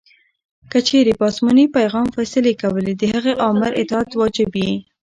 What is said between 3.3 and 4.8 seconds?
آمر اطاعت واجب يي.